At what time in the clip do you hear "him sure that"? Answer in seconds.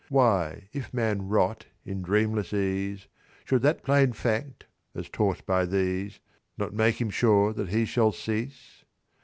6.99-7.69